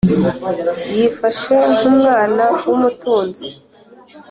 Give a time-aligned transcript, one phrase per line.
[0.95, 3.47] Yifashe nkumwana w’umutunzi